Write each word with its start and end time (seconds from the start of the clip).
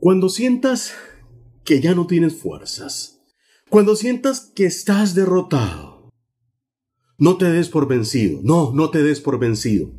Cuando 0.00 0.30
sientas 0.30 0.94
que 1.62 1.82
ya 1.82 1.94
no 1.94 2.06
tienes 2.06 2.34
fuerzas, 2.34 3.20
cuando 3.68 3.94
sientas 3.96 4.50
que 4.54 4.64
estás 4.64 5.14
derrotado, 5.14 6.08
no 7.18 7.36
te 7.36 7.44
des 7.50 7.68
por 7.68 7.86
vencido, 7.86 8.40
no, 8.42 8.72
no 8.72 8.88
te 8.88 9.02
des 9.02 9.20
por 9.20 9.38
vencido. 9.38 9.92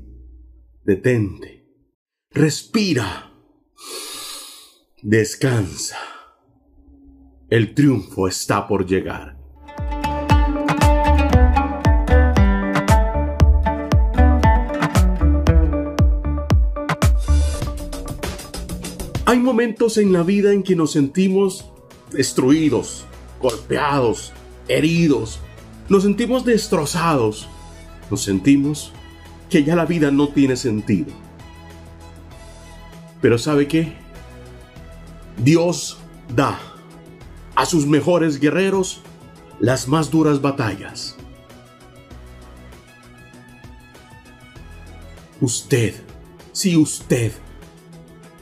Detente, 0.84 1.68
respira, 2.32 3.32
descansa. 5.04 6.00
El 7.52 7.76
triunfo 7.76 8.28
está 8.28 8.68
por 8.68 8.88
llegar. 8.88 9.41
Hay 19.32 19.40
momentos 19.40 19.98
en 19.98 20.12
la 20.12 20.24
vida 20.24 20.52
en 20.52 20.62
que 20.62 20.76
nos 20.76 20.92
sentimos 20.92 21.64
destruidos, 22.12 23.06
golpeados, 23.42 24.34
heridos, 24.68 25.40
nos 25.88 26.04
sentimos 26.04 26.44
destrozados, 26.44 27.48
nos 28.10 28.24
sentimos 28.24 28.92
que 29.50 29.64
ya 29.64 29.78
la 29.78 29.86
vida 29.86 30.12
no 30.12 30.28
tiene 30.28 30.58
sentido. 30.58 31.14
Pero 33.22 33.38
¿sabe 33.38 33.70
qué? 33.70 33.94
Dios 35.42 35.98
da 36.36 36.60
a 37.56 37.66
sus 37.66 37.86
mejores 37.86 38.38
guerreros 38.38 39.00
las 39.62 39.88
más 39.88 40.12
duras 40.12 40.42
batallas. 40.42 41.16
Usted, 45.40 45.96
si 46.52 46.76
usted 46.76 47.32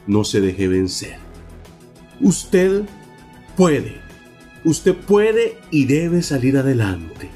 no 0.10 0.24
se 0.24 0.42
deje 0.42 0.68
vencer. 0.68 1.18
Usted 2.20 2.82
puede, 3.56 4.02
usted 4.66 4.96
puede 4.96 5.60
y 5.70 5.86
debe 5.86 6.24
salir 6.24 6.58
adelante. 6.58 7.30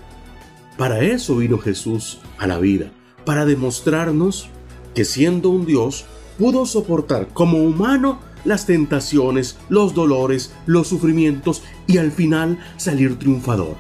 Para 0.76 1.02
eso 1.02 1.36
vino 1.38 1.60
Jesús 1.60 2.20
a 2.40 2.48
la 2.48 2.58
vida, 2.58 2.92
para 3.26 3.46
demostrarnos 3.46 4.50
que 4.96 5.06
siendo 5.06 5.50
un 5.50 5.68
Dios 5.68 6.06
pudo 6.40 6.66
soportar 6.66 7.28
como 7.28 7.60
humano 7.60 8.20
las 8.44 8.66
tentaciones, 8.66 9.56
los 9.70 9.94
dolores, 9.94 10.52
los 10.66 10.88
sufrimientos 10.88 11.62
y 11.86 12.00
al 12.00 12.12
final 12.12 12.58
salir 12.78 13.20
triunfador. 13.20 13.76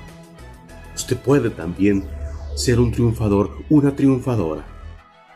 Usted 0.95 1.17
puede 1.17 1.49
también 1.49 2.05
ser 2.55 2.79
un 2.79 2.91
triunfador, 2.91 3.57
una 3.71 3.95
triunfadora. 3.95 4.67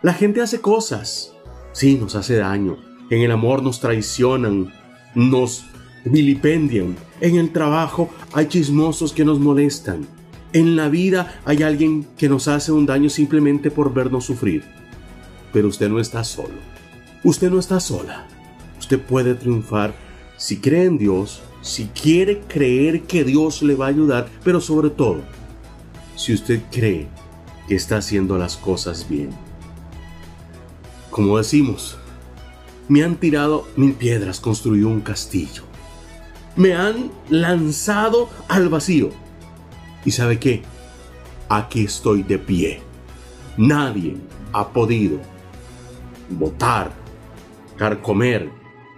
La 0.04 0.14
gente 0.14 0.42
hace 0.42 0.62
cosas, 0.62 1.34
sí, 1.74 1.96
nos 1.96 2.14
hace 2.14 2.36
daño, 2.36 2.78
en 3.10 3.22
el 3.22 3.32
amor 3.32 3.64
nos 3.64 3.80
traicionan, 3.80 4.74
nos 5.16 5.66
vilipendian. 6.06 6.96
En 7.22 7.38
el 7.38 7.52
trabajo 7.52 8.10
hay 8.34 8.48
chismosos 8.48 9.14
que 9.14 9.26
nos 9.26 9.40
molestan. 9.40 10.08
En 10.54 10.76
la 10.76 10.90
vida 10.90 11.40
hay 11.46 11.64
alguien 11.64 12.08
que 12.18 12.30
nos 12.30 12.48
hace 12.48 12.72
un 12.72 12.86
daño 12.86 13.10
simplemente 13.10 13.72
por 13.72 13.94
vernos 13.94 14.26
sufrir. 14.26 14.64
Pero 15.54 15.68
usted 15.68 15.90
no 15.90 16.00
está 16.00 16.24
solo. 16.24 16.56
Usted 17.24 17.50
no 17.50 17.60
está 17.60 17.80
sola. 17.80 18.28
Usted 18.80 19.00
puede 19.02 19.36
triunfar 19.36 19.94
si 20.38 20.58
cree 20.58 20.86
en 20.86 20.98
Dios, 20.98 21.42
si 21.62 21.88
quiere 21.88 22.42
creer 22.42 23.04
que 23.04 23.24
Dios 23.24 23.64
le 23.64 23.76
va 23.76 23.88
a 23.88 23.90
ayudar, 23.90 24.28
pero 24.44 24.62
sobre 24.62 24.92
todo, 24.92 25.22
si 26.16 26.34
usted 26.34 26.62
cree 26.72 27.08
que 27.68 27.76
está 27.76 27.98
haciendo 27.98 28.38
las 28.38 28.56
cosas 28.56 29.08
bien. 29.10 29.32
Como 31.10 31.38
decimos, 31.38 31.98
me 32.88 33.04
han 33.04 33.16
tirado 33.16 33.68
mil 33.76 33.94
piedras, 33.94 34.40
construyó 34.40 34.88
un 34.88 35.02
castillo. 35.02 35.64
Me 36.56 36.74
han 36.74 37.12
lanzado 37.30 38.30
al 38.48 38.70
vacío. 38.70 39.12
¿Y 40.06 40.12
sabe 40.12 40.40
qué? 40.40 40.64
Aquí 41.50 41.84
estoy 41.84 42.24
de 42.24 42.40
pie. 42.40 42.82
Nadie 43.58 44.18
ha 44.54 44.70
podido 44.70 45.20
votar, 46.30 46.92
carcomer, 47.78 48.50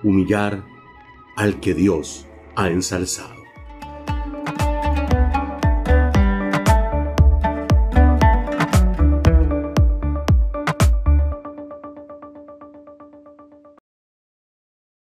humillar 0.03 0.63
al 1.35 1.59
que 1.59 1.73
Dios 1.73 2.25
ha 2.55 2.69
ensalzado. 2.69 3.38